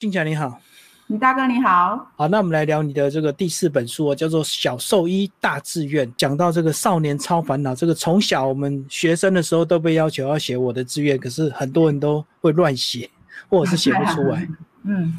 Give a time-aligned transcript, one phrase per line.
[0.00, 0.58] 静强你好，
[1.08, 7.74] 李大哥你好，好，那我们来聊你的这个第四本书哦，叫做《小兽医大志愿》，讲到这个少年超烦恼。
[7.74, 13.10] 这个从小我们学生的时候都被要求要写我的志愿，可是很多人都会乱写，
[13.50, 14.48] 或者是写不出来。
[14.84, 15.14] 嗯，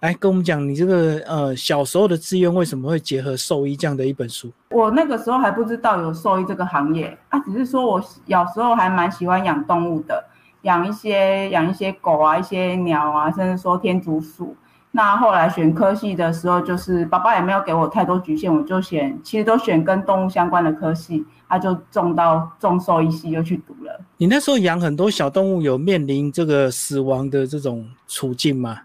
[0.00, 4.50] 来跟我们讲你这个呃小时候的志愿为什么会结合兽医这样的一本书？
[4.70, 10.24] 我那个时候还不知道有兽医这个行业啊，只是说我小时候还蛮喜欢养动物的。
[10.62, 14.56] 养一些养一些狗啊，一些鸟啊，甚至说天竺鼠。
[14.94, 24.00] 那后来选科系的时候，就是爸爸也没有给我太多局限，我就选，其实都选跟动物相关的科系，他就中到中兽医系又去读了。
[24.18, 28.80] 你那时候养很多小动物，有面临这个死亡的这种处境吗？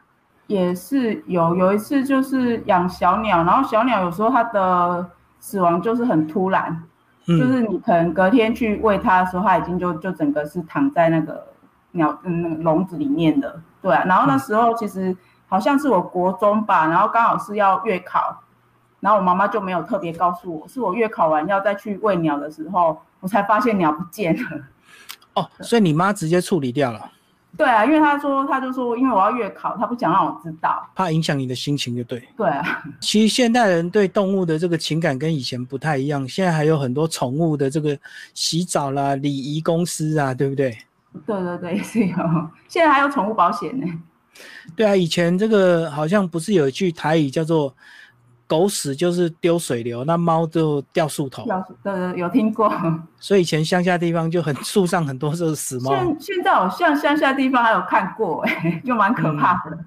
[0.47, 5.05] 也是有，有一次就是养小鸟，然后小鸟有时候它的
[5.41, 6.83] 死亡就是很突然，
[7.25, 11.45] 就是你可能隔天去喂它的时候，它已经就就整个是躺在那个。
[11.97, 15.15] 鸟嗯那个笼子里面的对啊，然后那时候其实
[15.47, 18.41] 好像是我国中吧，然后刚好是要月考，
[19.01, 24.61] 然后我妈妈就没有特别告诉我，是我月考完要再去喂鸟的时候，我才发现鸟不见了。
[25.35, 27.11] 哦，所以你妈直接处理掉了。
[27.55, 32.21] 对啊，因为她说，她就说，因为我要月考，她不想让我知道，怕影响你的心情，就对。
[32.35, 37.97] 对啊， 其实现代人对动物的这个情感跟以前不太一样，现在还有很多宠物的这个
[38.33, 40.77] 洗澡啦、礼仪公司啊，对不对？
[41.25, 42.15] 对对对， 是有。
[42.67, 43.87] 现在还有宠物保险呢。
[44.75, 47.73] 对啊，以前这个好像不是有一句台语叫做
[48.45, 51.43] “狗屎就是丢水流”，那猫就掉树头。
[51.45, 52.71] 掉树，对对，有听过。
[53.19, 55.91] 所以以前乡下地方就很树上很多是死猫。
[55.91, 59.77] 现现在好像乡下地方还有看过，哎， 就蛮可怕的。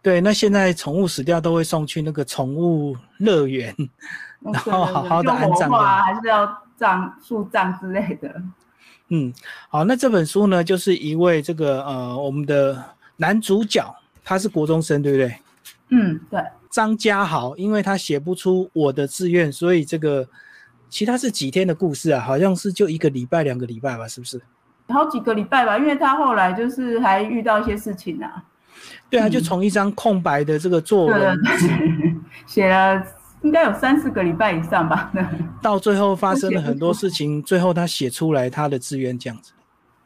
[0.00, 3.74] 对，那现在宠物死掉都会送去那个宠物乐园，
[4.40, 8.34] 然后好好的安葬啊，还是要葬树葬之类的。
[9.08, 9.32] 嗯，
[9.68, 12.82] 好，那这本书呢，就是一位这个呃，我们的
[13.16, 15.36] 男主角，他是国中生，对不对？
[15.90, 16.40] 嗯，对。
[16.70, 20.26] 张家豪，因为他写不出我的志愿，所以这个
[20.88, 22.20] 其他是几天的故事啊？
[22.20, 24.40] 好像是就一个礼拜、两个礼拜吧，是不是？
[24.88, 28.42] 好几个礼拜吧，因为他后来就是还遇到一些事情啊。
[29.08, 31.38] 对啊，就从一张空白的这个作文
[32.46, 33.04] 写了。
[33.44, 35.12] 应该有三四个礼拜以上吧。
[35.62, 39.52] 到最后发生了很多事情，最后他写出来他的志愿这样子。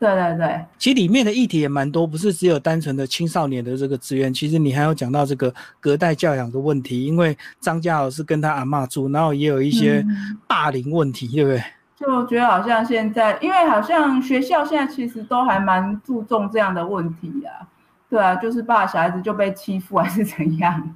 [0.01, 10.05] 对对对，其实里面的议题也蛮多，不是只有单纯的青少年的这个志愿，其实你还有讲到这个隔代教养的问题，因为张家豪是跟他阿妈住，然后也有一些
[10.47, 11.65] 霸凌问题，对不对？
[11.97, 17.67] 就觉得好像现在，因为好像学校现在其实都还蛮注重这样的问题啊。
[18.09, 20.95] 对啊，就是怕小孩子就被欺负还是怎样。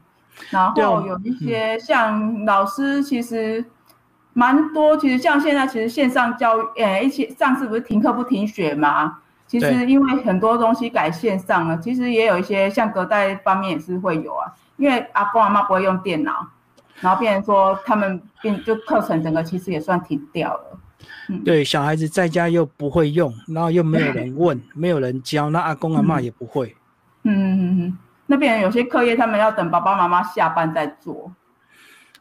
[0.51, 3.65] 然后有一些像老师，其实
[4.33, 4.97] 蛮多。
[4.97, 9.19] 其实像现在，其实线上教育，诶，一起上次不是停课不停学嘛？
[9.47, 14.51] 其实因为很多东西改线上了，其实也有一些像隔代方面也是会有啊。
[14.79, 16.49] 因为阿公阿妈不会用电脑，
[17.01, 20.79] 然后变成说他们变就课程整个其实也算停掉了。
[21.45, 26.75] 对，小孩子在家又不会用，然后又没有人问， 没有人教，那阿公阿妈也不会。
[27.25, 27.99] 嗯嗯嗯。
[28.33, 31.31] 那边有些课业，他们要等爸爸妈妈下班再做，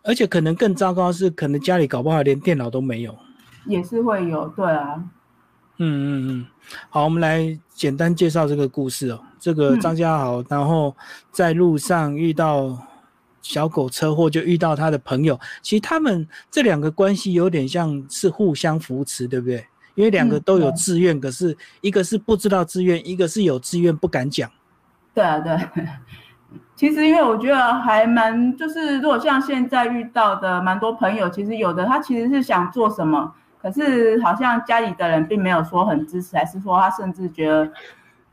[0.03, 3.17] 而且可能更糟糕是，可能家里搞不好连电脑都没有，
[3.65, 5.01] 也是会有，对啊，
[5.77, 6.45] 嗯嗯嗯，
[6.89, 9.21] 好，我们来简单介绍这个故事哦。
[9.39, 10.93] 这个张家豪，然后
[11.31, 12.77] 在路上遇到
[13.41, 19.65] 小狗车祸，就遇到他的朋友，其实他们这两个关系有点像是互相扶持，对不对？
[19.95, 24.51] 因为两个都有志愿，可是一个是不知道志愿，一个是有志愿不敢讲。
[25.13, 25.57] 对啊，对，
[26.75, 37.69] 其实因为我觉得还蛮，就是如果像现在遇到的蛮多朋友，其实有的他其实是想做什么，可是好像家里的人并没有说很支持，还是说他甚至觉得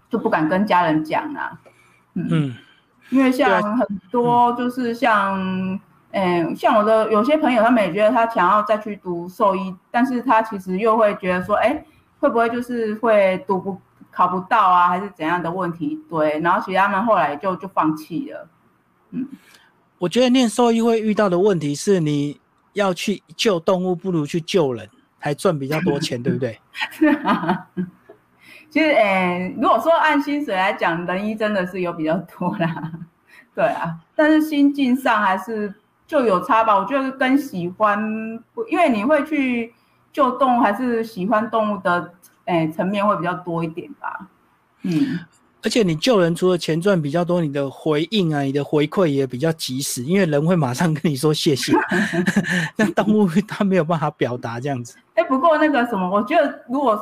[0.09, 1.59] 就不敢跟家人讲啊。
[2.15, 2.55] 嗯，嗯
[3.11, 5.79] 因为像很多就是像，
[6.13, 11.85] 嗯，像我的有些朋友，他们也觉得他想要再去读兽医，但是他其实又会觉得说，哎，
[12.21, 13.81] 会不会就是会读不？
[14.19, 18.49] 考不到啊，还是怎样的问题一堆，然后其实他们后来就就放弃了。
[19.13, 19.25] 嗯，
[19.97, 22.41] 我觉得念兽医会遇到的问题是，你
[22.73, 26.61] 要去救动物，不如去救人，还赚比较多钱，对不对？
[26.91, 27.69] 是啊。
[28.69, 32.91] 其实，诶，如果说按薪水来讲，人医真的是有比较多啦。
[33.55, 35.73] 对啊，但是心境上还是
[36.09, 36.77] 就有差吧。
[36.77, 37.97] 我觉得跟喜欢，
[38.69, 39.73] 因为你会去
[40.13, 42.15] 救动物，还是喜欢动物的。
[42.49, 44.27] 哎，层面会比较多一点吧。
[44.83, 45.19] 嗯，
[45.63, 51.73] 而且你救人除了钱赚比较多，你的回应啊，你的回馈也比较及时，因为人会马上跟你说谢谢。
[52.77, 54.97] 那动物它没有办法表达这样子。
[55.15, 56.99] 哎，不过那个什么，我觉得如果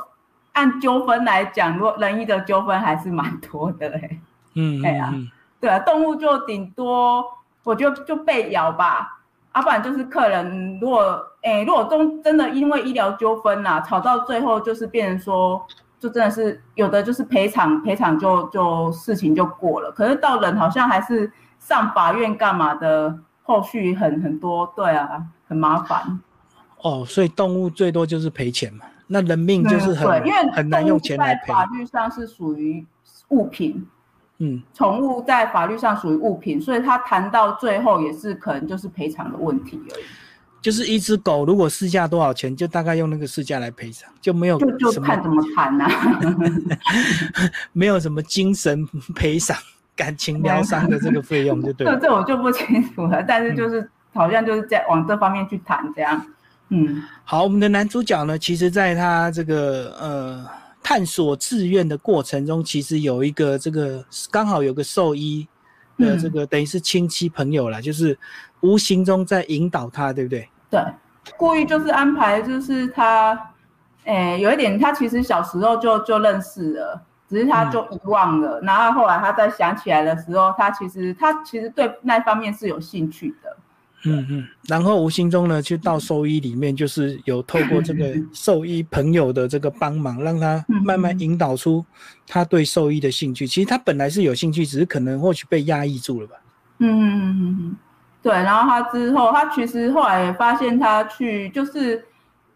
[0.52, 3.88] 按纠纷来讲，如果人医的纠纷还是蛮多的。
[3.88, 4.18] 哎，
[4.54, 5.14] 嗯， 哎呀，
[5.60, 7.24] 对啊，动物就顶多
[7.62, 9.15] 我觉得就被咬吧，
[9.56, 15.66] 啊，不然就是客人如果诶，如果中真的因为医疗纠纷呐，吵到最后就是变成说，
[15.98, 26.20] 就真的是有的就是赔偿赔偿就就事情就过了，可是到人好像还是上法院干嘛的，后续很很多，对啊，很麻烦。
[26.82, 31.46] 哦，所以动物最多就是赔钱嘛，那人命就是很对，因为很难用钱来赔。
[31.46, 32.86] 在法律上是属于
[33.28, 33.88] 物品，
[34.38, 40.04] 嗯，宠物在法律上属于物品，所以他谈到最后也是可能就是赔偿的问题而已。
[40.60, 45.88] 就是一只狗如果市价多少钱，就大概用那个市价来赔偿，就没有就就看怎么谈呐、
[47.72, 48.84] 没有什么精神
[49.14, 49.56] 赔偿、
[49.94, 51.98] 感情疗伤的这个费用，就对这了。
[52.02, 56.20] 这我就不清楚了，但是就是、好像就是在往这方面去谈这样。
[56.70, 60.44] 嗯好，我们的男主角呢，其实在他这个呃
[60.88, 65.44] 探索志愿的过程中，其实有一个这个刚好有个兽医
[65.98, 68.16] 的这个、等于是亲戚朋友啦，就是
[68.60, 70.48] 无形中在引导他，对不对？
[70.70, 70.80] 对，
[71.36, 73.36] 故意就是安排，就是他，
[74.04, 78.60] 诶，有一点，他其实小时候就就认识了，只是他就遗忘了。
[78.60, 83.56] 然后后来他再想起来的时候，他其实他其实对那方面是有兴趣的。
[84.06, 91.84] 嗯嗯，然后无形中呢，就到兽医里面，就是有透过这个兽医朋友的这个帮忙，让他慢慢引导出
[92.26, 93.46] 他对兽医的兴趣。
[93.46, 96.36] 其实他本来是有兴趣，只是可能或许被压抑住了吧。
[96.78, 97.76] 嗯嗯嗯嗯嗯，
[98.22, 98.32] 对。
[98.32, 102.04] 然后他之后，他其实后来也发现，他去就是，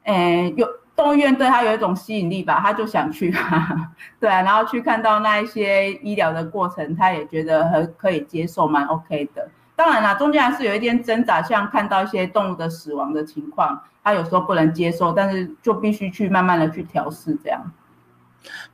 [0.05, 3.35] 诶，有动物院对他有一种吸引力吧，他就想去，
[4.21, 4.43] 对啊。
[4.43, 9.49] 然后去看到那一些医疗的过程，他也觉得很可以接受，蛮 OK 的。
[9.81, 17.73] 当然啦，中间还是有一点挣扎，像看到一些动物的死亡的情况，他有时候不能接受，但是就必须去慢慢的去调试这样。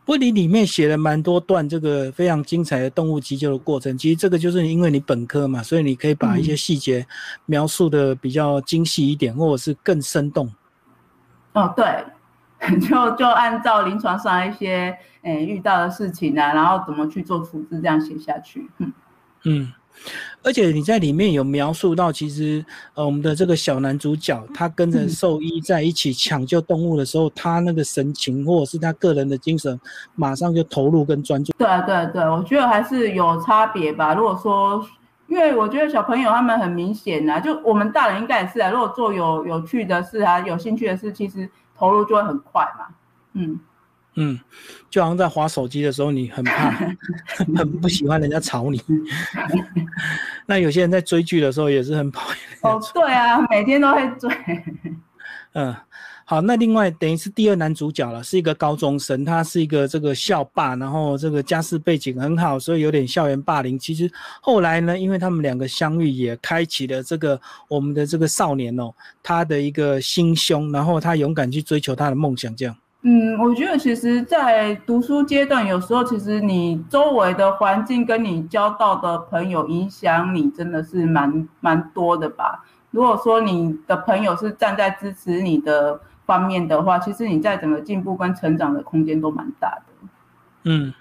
[0.05, 7.07] 不过你里面写了蛮多段这个非常精彩的动物急救的过程，其实这个就是因为你本科嘛，所以你可以把一些细节
[7.45, 10.53] 描述的比较精细一点，或者是更生动。
[11.53, 12.05] 哦，对，
[12.81, 18.69] 就就按照临床上一些诶遇到的事情啊，然后怎么去做处置，这样写下去。
[18.79, 18.93] 嗯
[19.45, 19.73] 嗯。
[20.43, 22.65] 而且你在里面有描述到，其实
[22.95, 29.81] 呃，我们的这个小男主角他跟着兽医在一起抢救动物的时候，他那个神情或者是他个人的精神，
[30.15, 31.53] 马上就投入跟专注。
[31.59, 34.15] 对啊，对啊对，我觉得还是有差别吧。
[34.15, 34.87] 如果说，
[35.27, 38.71] 因为我觉得小朋友他们很明显啊，就我们大人应该也是啊。
[38.71, 42.87] 如果做有有趣的事啊，有兴趣的事，其实投入就会很快嘛。
[43.33, 43.59] 嗯。
[44.17, 44.39] 嗯，
[44.91, 46.71] 就好像在划手机的时候，你很怕，
[47.55, 48.83] 很不喜欢人家吵你。
[50.47, 52.39] 那有些人在追剧的时候也是很讨厌。
[52.63, 54.31] 哦，对啊，每天都会追。
[55.53, 55.75] 嗯，
[56.25, 63.79] 好，那另外等于是第二男主角了，是一个高中生，他是一个这个校霸，然后这个家世背景很好，所以有点校园霸凌。
[63.79, 64.11] 其实
[64.41, 68.91] 后来呢，因为他们两个相遇，也开启了这个我们的这个少年哦，
[69.23, 72.75] 他的一个心胸，然后他勇敢去追求他的梦想，这样。
[73.09, 82.65] 嗯，我觉得其实，在读书阶段，有时候其实你周围的环境跟你交到的朋友影响你，真的是蛮蛮多的吧。
[82.91, 90.09] 如果说你的朋友是站在支持你的方面的话，其实你在整个进步跟成长的空间都蛮大的。
[90.65, 90.93] 嗯。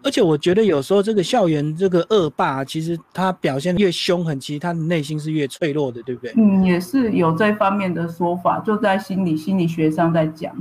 [0.00, 6.32] 而且我觉得有时候这个校园这个恶霸，其实他表现越凶狠，其实他的内心是越脆弱的，对不对？
[6.36, 10.54] 嗯，也是有这方面的说法，就在心理心理学上在讲，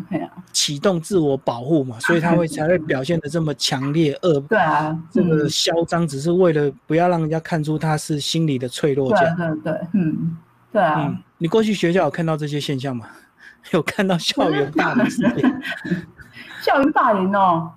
[0.57, 9.11] 启动自我保护嘛， 所以他会才会表现的这么强烈恶， 对啊，这个嚣张，只是为了不要让人家看出他是心理的脆弱。
[9.11, 10.35] 对对对，嗯，
[10.71, 11.05] 对啊。
[11.05, 13.05] 嗯，你过去学校有看到这些现象吗？
[13.71, 15.61] 有看到校园霸凌事件？
[16.63, 17.71] 校园霸凌哦。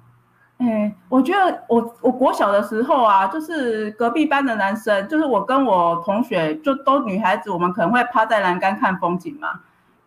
[0.57, 9.49] 哎，我觉得我我国小的时候啊，就是隔壁班的男生，就是我跟我同学就都女孩子，我们可能会趴在栏杆看风景嘛。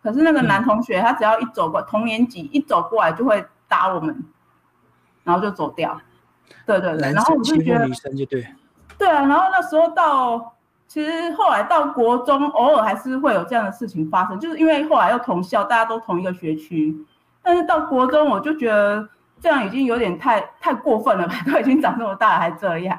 [0.04, 4.14] 可是那个男同学，他只要一走过同年级一走过来，就会打我们，
[5.24, 6.00] 然后就走掉。
[6.64, 8.46] 对对对，然后我就觉得女生就对。
[8.96, 10.54] 对啊，然后那时候到，
[10.86, 16.94] 其实后来到国中，偶尔还是会有这样的事情发生，就是因为后来又同校，大家都同一个学区。
[17.42, 19.08] 但是到国中，我就觉得。
[19.40, 21.34] 这样已经有点太太过分了吧？
[21.44, 22.98] 都已经长这么大了还这样，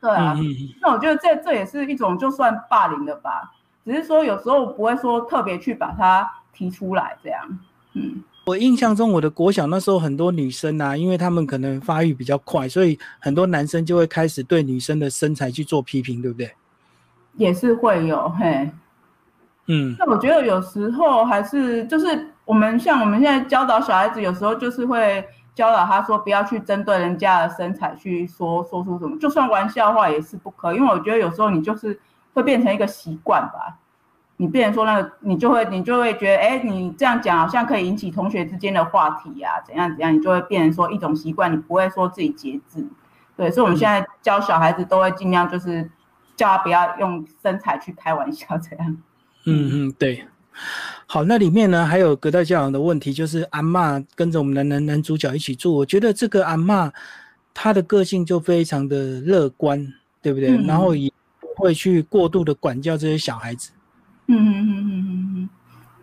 [0.00, 0.34] 对啊。
[0.34, 0.42] 嗯
[0.80, 3.52] 那我觉得这这也是一种就算霸凌了吧，
[3.84, 7.58] 只是说有时候不会说特别去把它提出来这样。
[7.94, 16.50] 嗯，我印象中我的国小那时候很多女生啊，因为她们可能发育比较快，所以很多男生就会开始对女生的身材去做批评，对不对？
[17.36, 18.70] 也是会有嘿。
[19.66, 25.24] 嗯，那我觉得有时候还是就是我们像我们现在教导小孩子，有时候就是会。
[25.54, 31.96] 教导他说不要去针对人家的身材去说说出什么，就算玩笑话也是不可，因为我觉得有时候你就是
[32.34, 33.78] 会变成一个习惯吧。
[34.36, 42.84] 你变成说那个，你就会你就会觉得，哎，你这样讲好像可以引起同学之间的话题呀，怎样怎样，你就会变成说一种习惯，你不会说自己节制。
[43.36, 45.88] 对，所以我们现在教小孩子都会尽量就是
[46.36, 48.96] 叫他不要用身材去开玩笑， 这样。
[49.46, 50.24] 嗯嗯，对。
[51.06, 56.92] 好，那里面呢还有隔代教养的问题，就是阿妈跟着我们的男男主角一起住，我觉得这个阿妈
[57.52, 60.56] 她的个性就非常的乐观，对不对？
[60.66, 61.14] 然后也不
[61.56, 63.72] 会去过度的管教这些小孩子。
[64.26, 65.48] 嗯嗯嗯嗯嗯嗯，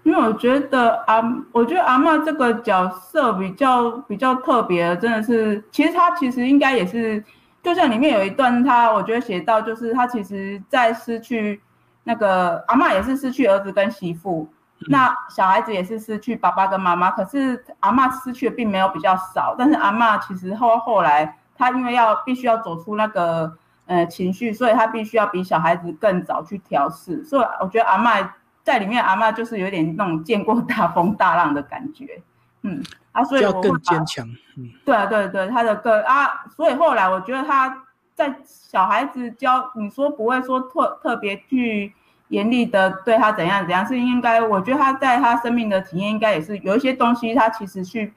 [0.03, 7.23] 因为我觉得阿，我觉得阿妈这个角色比较比较特别，真的是，其实他其实应该也是，
[7.63, 11.59] 就像里面有一段，他我觉得写到，就是他其实在失去
[12.03, 14.47] 那个阿妈也是失去儿子跟媳妇，
[14.87, 23.51] 那小孩子也是失去爸爸跟妈妈，可是阿妈失去的并没有比较少，但是阿妈其实后后来，他因为要必须要走出那个。
[23.91, 27.21] 呃，情绪，所以他必须要比小孩子更早去调试。
[27.25, 32.21] 所以我觉得阿妈在里面，阿妈就是有点那种见过大风大浪的感觉。
[32.61, 32.81] 嗯，
[33.11, 34.25] 啊，所以要更坚强。
[34.55, 37.83] 嗯，对啊，对对，他的个啊，所以后来我觉得他
[38.15, 41.93] 在小孩子教，你说不会说特特别去
[42.29, 48.13] 严厉的对他怎样怎样，是应该，我觉得他在他生命的体验应该也是有一些东西，他其实去。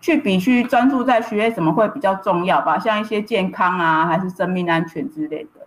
[0.00, 5.66] 去比去专注在学业什么会比较重要吧，像一些健康啊，还是生命安全之类的，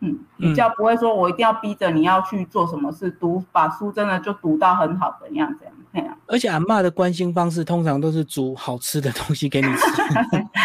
[0.00, 6.16] 嗯，比较不会说我一定要逼着你要去做什么事，读把书真的就读到很好的样子，这样。
[6.26, 9.86] 而且阿妈的关心方式通常都是煮好吃的东西给你吃，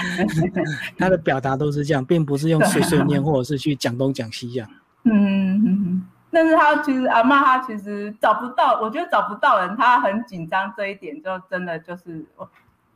[0.98, 4.70] 他的表达都是这样，并不是用碎碎念或者是去讲东讲西这样。
[5.04, 12.48] 嗯，但是他其实阿妈他其实找不到，我觉得找不到人，他很紧张这一点，就真的就是我。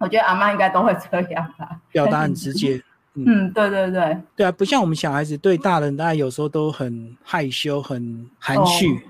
[0.01, 2.81] 我觉得阿妈应该都会这样吧，表达很直接。
[3.13, 9.05] 嗯，对对对，对啊，不像我们小孩子对大人，大家有时候都很害羞、很含蓄。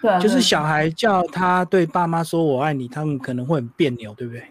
[0.00, 4.42] 对，就是小孩叫他对爸妈说“我爱你”，他们可能会很别扭，对不对？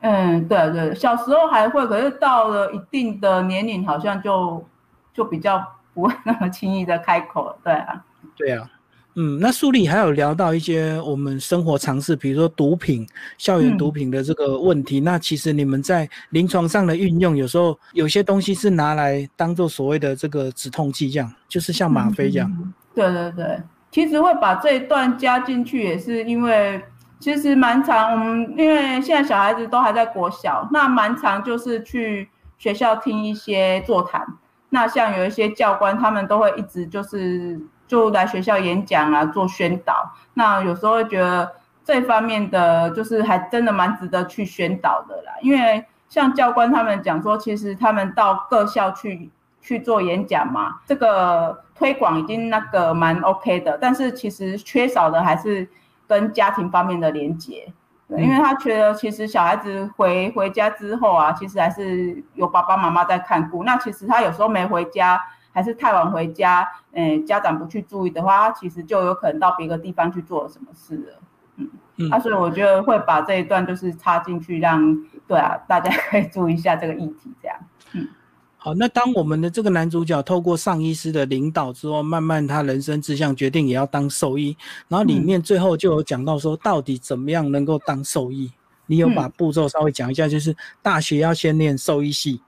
[0.00, 4.64] 嗯，对对，小时候还会，可是到了一定的年龄，好像就
[5.12, 5.60] 就比较
[5.92, 7.56] 不会那么轻易的开口了。
[7.64, 8.04] 对啊，
[8.36, 8.70] 对啊。
[9.20, 13.04] 嗯，那书里还有聊到一些我们生活常识，比如说毒品、
[13.36, 15.00] 校园毒品的这个问题。
[15.00, 22.72] 那其实你们在临床上的运用，有时候有些东西是拿来当做所谓的这个止痛剂，这样就是像吗啡这样。
[22.94, 23.60] 对对对，
[23.90, 26.80] 其实会把这一段加进去，也是因为
[27.18, 28.12] 其实蛮长。
[28.12, 34.24] 我们因为现在小孩子都还在国小，那蛮长就是去学校听一些座谈。
[34.70, 37.60] 那像有一些教官，他们都会一直就是。
[37.88, 40.12] 就来学校演讲啊，做宣导。
[40.34, 41.50] 那有时候会觉得
[41.84, 45.32] 这方面的就是还真的蛮值得去宣导的啦。
[45.40, 49.30] 因为像教官他们讲说，其实他们到各校去
[49.60, 53.76] 去做演讲嘛，这个推广已经那个蛮 OK 的。
[53.80, 55.66] 但是其实缺少的还是
[56.06, 57.72] 跟家庭方面的连接，
[58.10, 63.64] 因为他觉得其实小孩子回回家之后啊，其实还是有爸爸妈妈在看顾。
[63.64, 65.20] 那其实他有时候没回家。
[65.58, 71.20] 还是太晚回家，嗯，家长不去注意的话，他其实就有可能到别个地方去做了什么事了，
[71.56, 71.68] 嗯。
[71.96, 74.96] 嗯，啊，所以我觉得会把这一段就是插进去，让
[75.26, 77.58] 对啊，大家可以注意一下这个议题，这样，
[77.92, 78.06] 嗯，
[78.56, 88.48] 好，那当我们的这个男主角透过上医师的领导之后，慢慢他人生志向决定也要当兽医，然后里面最后就有讲到说，到底怎么样能够当兽医？
[88.86, 92.40] 你有把步骤稍微讲一下，就是大学要先念兽医系，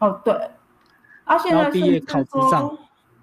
[0.00, 0.34] 哦，对。
[1.28, 2.74] 啊，现在毕业考执照，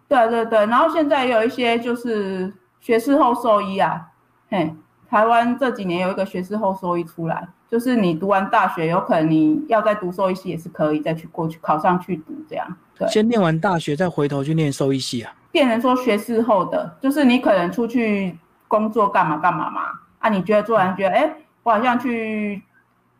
[0.07, 3.99] 对对对，然后现在也有一些就是学士后兽医啊，
[4.47, 4.71] 嘿，
[5.09, 12.77] 台湾这几年有一个学士后兽医出来，就是你读完大学，有可能你要再读兽医系也是可以再去过去考上去读这样。
[12.95, 15.33] 对，先念完大学再回头去念兽医系啊。
[15.51, 19.81] 变成说学士后的，就是你可能出去工作干嘛干嘛嘛，
[20.19, 22.61] 啊，你觉得做完觉得，哎，我好像去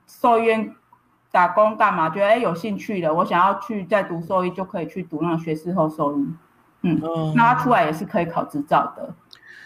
[0.05, 0.75] 兽医院。
[1.35, 2.09] 打工干嘛？
[2.09, 6.25] 觉得哎有兴趣的，我想要去再读兽医，就可以去读那个学士后兽医。
[6.83, 6.97] 嗯，
[7.35, 9.13] 那他出来也是可以考执照的，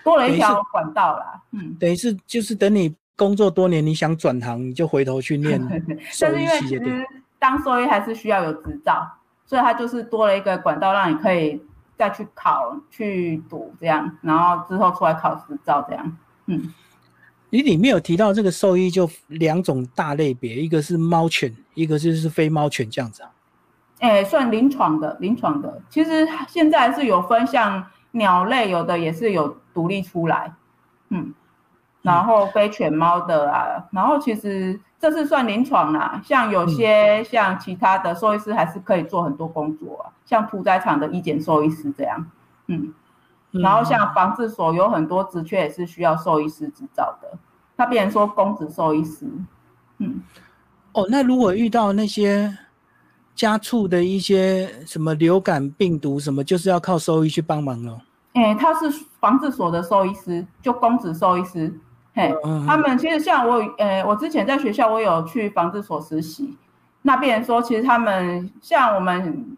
[0.04, 1.40] 多了一条管道啦。
[1.52, 5.62] 嗯，等于是就是等你工作多年，你想转行，你就回头去念
[6.20, 7.06] 但是因为其实
[7.38, 9.08] 当兽医还是需要有执照，
[9.46, 11.62] 所以他就是多了一个管道，让你可以
[11.96, 16.18] 再去考去读这样，然后之后出来考执照这样。
[16.48, 16.74] 嗯。
[17.50, 23.32] 你里面有提到这个兽医就两种大类别，一个是猫犬，一个就是非猫犬这样子啊？
[24.00, 25.82] 哎，算临床的，临床的。
[25.90, 30.54] 其实现在是有分，像鸟类有的也是有独立出来，
[31.10, 31.34] 嗯，
[32.02, 42.26] 然后非犬猫的啊，然后其实这是算临床啦，像有些像其他的兽医师还是可以做很多工作啊，像屠宰场的医检兽医师这样，
[42.68, 42.94] 嗯，
[43.52, 47.38] 然后像防治所有很多职缺也是需要兽医师执照的，
[47.76, 49.26] 他变成说公职兽医师，
[49.98, 50.22] 嗯，
[50.94, 52.58] 哦，那如果遇到那些
[53.34, 58.00] 家畜的一些什么流感病毒什么，就是要靠兽医去帮忙了。
[58.34, 58.90] 哎，他是
[59.20, 61.74] 防治所的兽医师，就公职兽医师。
[62.14, 62.34] 嘿，
[62.68, 66.58] 他们其实像我，呃，我之前在学校我有去防治所实习，
[67.02, 69.58] 那病人说，其实他们像我们，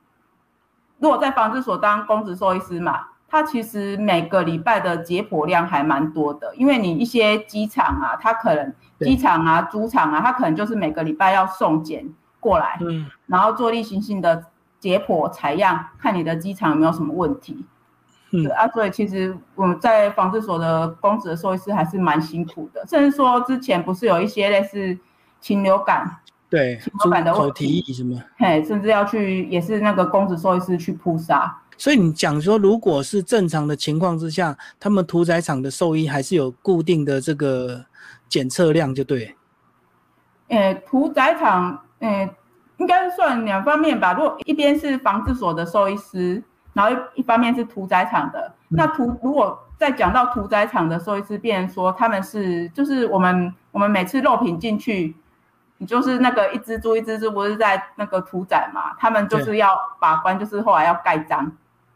[1.00, 3.00] 如果在防治所当公职兽医师嘛，
[3.32, 12.06] 他其实每个礼拜的解剖量还蛮多的，因为你一些机场啊，它可能机场啊、猪场啊，它可能就是每个礼拜要送检
[12.42, 14.44] 过来，嗯，然后做例行性的
[14.82, 17.66] 解剖采样，看你的机场有没有什么问题。
[18.32, 24.98] 对啊，所以其实我们在防治所的公职的兽医师还是蛮辛苦的，甚至说之前不是有一些类似
[25.40, 26.18] 禽流感，
[26.50, 31.58] 对禽流感的问题什么，嘿，甚至要去也是那个公职兽医师去扑杀。
[31.82, 37.84] 所以你讲说，如果是正常的情况之下，他们屠宰场的兽医还是有固定的这个
[38.30, 39.36] 检测量，就对。
[40.50, 42.30] 诶，屠宰场，诶，
[42.78, 44.14] 应该算两方面吧。
[44.14, 46.44] 如果一边是防治所的兽医师。
[46.74, 55.14] 然后一一方面是屠宰场的，那屠如果再讲到屠宰场的兽医师，变说他们是就是我们我们每次肉品进去，
[55.80, 61.52] 你就是那个一只猪一只猪不是在那个屠宰嘛，他们就是要把关，就是后来要盖章，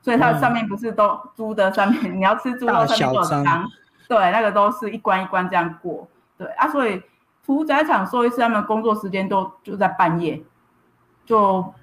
[0.05, 3.67] 所以它上面不是都猪的上面，你要吃猪肉上面有章，
[4.07, 6.07] 对，那个都是一关一关这样过，
[6.37, 7.01] 对啊，所以
[7.43, 10.39] 屠宰场兽医师他们工作时间都就在半夜，
[11.25, 11.73] 就。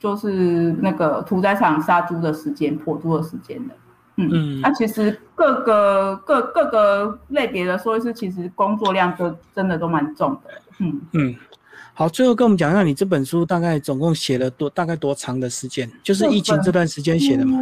[0.00, 3.74] 就是那个屠宰场杀猪的时间、破猪的时间的，
[4.16, 11.02] 嗯嗯，那其实各个各各个类别的说是其实工作量都真的都蛮重的，嗯。
[11.12, 11.36] 嗯。
[12.00, 15.86] 好，最后跟我们讲一下，你这本书大概总共写了多大概多长的时间？
[16.02, 17.58] 就是疫情这段时间写的吗？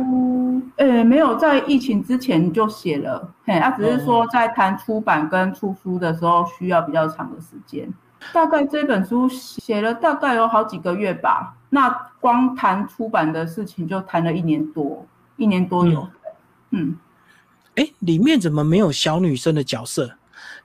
[0.77, 7.93] 呃，没有，在疫情之前就写了，嘿，他只是说在谈出版跟出书的时候需要比较长的时间。
[8.33, 15.05] 大概这本书写了大概有好几个月吧，那光谈出版的事情就谈了一年多，
[15.37, 16.09] 一年多有。
[16.71, 16.97] 嗯，
[17.75, 20.13] 哎，里面怎么没有小女生的角色？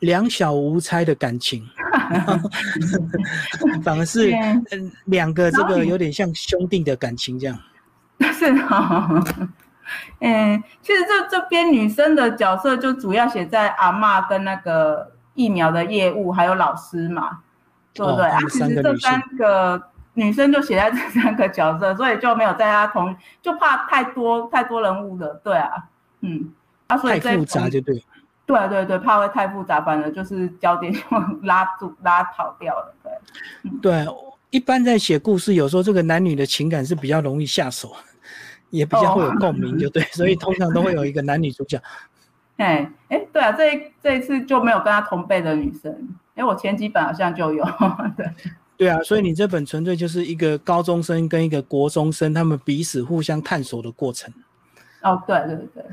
[0.01, 1.65] 两小无猜的感情，
[3.83, 4.31] 反而是
[4.71, 7.57] 嗯两个这个有点像兄弟的感情这样。
[8.33, 9.09] 是啊，
[10.19, 15.11] 嗯， 其实这这边女生的角色就主要写在阿妈跟那个。
[15.35, 17.39] 疫苗的业务还有老师嘛，
[17.91, 18.23] 对不对？
[18.23, 19.81] 啊，其实这三个
[20.13, 25.71] 女生就写在这三个角色，所以就没有在她同，就怕太多太多人物了，对啊，
[26.21, 26.53] 嗯，
[26.85, 27.99] 啊，所以太复杂就对，
[28.45, 30.99] 对对对，怕会太复杂，反正就是焦点就
[31.43, 34.05] 拉住拉跑掉了，对，对，
[34.49, 37.95] 一般在写故事，有时候这个男女的情感是比较容易下手，
[38.69, 41.81] 也比较会有共鸣，就对，所以通常都会有一个男女主角。
[42.57, 46.15] 哎哎，对啊，这这一次就没有跟他同辈的女生。
[46.35, 47.65] 哎，我前几本好像就有。
[48.15, 48.29] 对
[48.77, 54.31] 对啊，所以你这本纯粹就是一个高中生跟一个国中生他们彼此互相探索的过程。
[55.01, 55.83] 哦，对对对，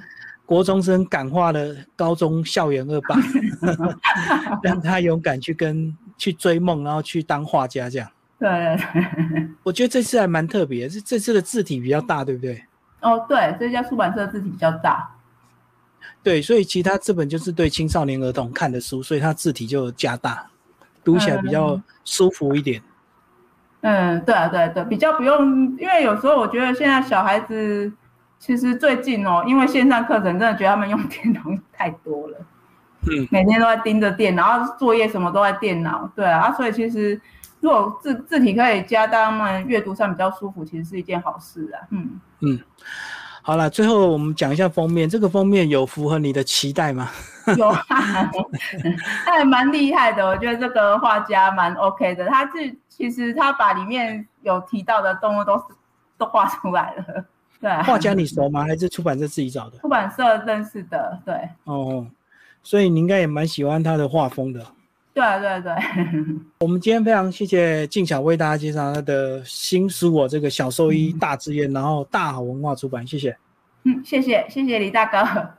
[0.51, 3.15] 国中生感化了高中校园恶霸，
[4.65, 8.11] 让他勇敢去跟去追梦，然后去当画家这样。
[8.37, 8.77] 对对
[9.31, 12.65] 对，我觉得这次还蛮特别，这这次的字体比较大，对不对？
[13.01, 15.09] 哦，对，这家出版社字体比较大。
[16.21, 20.45] 对，所以其他这本就是对青少年儿童看的书，所以它字体就加大，
[21.05, 22.83] 读起来比较舒服一点。
[23.83, 27.93] 嗯，对啊，对对，比较不用，因为有时候我觉得现在小孩子
[28.41, 32.39] 其实最近哦，因为线上课程真的觉得他们用电脑太多了，
[33.03, 37.21] 嗯，每天都在盯着电脑，作业什么都在电脑，对啊，所以其实
[37.61, 41.87] 如果字字体可以加大，他们阅读上比较舒服，其实是一件好事啊。
[41.91, 42.59] 嗯嗯。
[43.43, 45.09] 好了，最后我们讲一下封面。
[45.09, 47.09] 这个封面有符合你的期待吗？
[47.57, 50.27] 有，他还蛮厉害的。
[50.27, 52.27] 我觉得这个画家蛮 OK 的。
[52.27, 55.65] 他是其实他把里面有提到的动物都是
[56.19, 57.25] 都画出来了。
[57.61, 58.65] 对，画家你熟吗？
[58.65, 59.79] 还是出版社自己找的？
[59.79, 61.19] 出版社认识的。
[61.25, 61.35] 对。
[61.65, 62.07] 哦，
[62.63, 64.65] 所以你应该也蛮喜欢他的画风的。
[65.13, 65.75] 对对对，
[66.61, 73.37] 我们今天非常谢谢静巧为大家介绍他的新书《我这个小兽医大志愿》，然后大好文化出版，谢谢。
[73.83, 75.51] 嗯，谢谢谢谢李大哥。